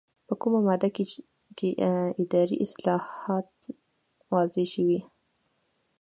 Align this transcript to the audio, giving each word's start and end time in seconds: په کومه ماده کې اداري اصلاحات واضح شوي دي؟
په 0.27 0.33
کومه 0.41 0.59
ماده 0.67 0.89
کې 1.57 1.69
اداري 2.21 2.55
اصلاحات 2.65 3.47
واضح 4.31 4.63
شوي 4.73 4.93
دي؟ 4.99 5.03